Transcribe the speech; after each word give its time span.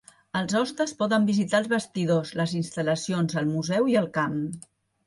Els 0.37 0.55
hostes 0.59 0.93
poden 1.01 1.27
visitar 1.27 1.61
els 1.65 1.69
vestidors, 1.75 2.33
les 2.43 2.57
instal·lacions, 2.63 3.39
el 3.45 3.51
museu 3.55 3.95
i 3.95 3.99
el 4.05 4.15
camp. 4.19 4.43